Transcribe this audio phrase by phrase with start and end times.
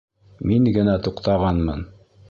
[0.51, 1.89] Мин генә туҡтағанмын.